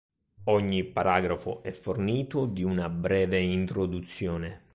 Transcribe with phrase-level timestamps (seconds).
[0.45, 4.69] Ogni paragrafo è fornito di una breve introduzione.